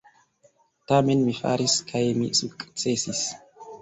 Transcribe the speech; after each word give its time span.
Tamen 0.91 1.21
mi 1.27 1.35
faris, 1.41 1.75
kaj 1.91 2.03
mi 2.23 2.31
sukcesis. 2.41 3.23